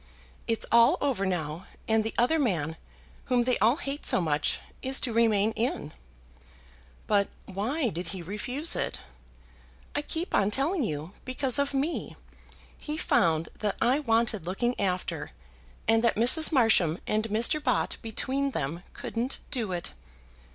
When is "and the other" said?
1.87-2.39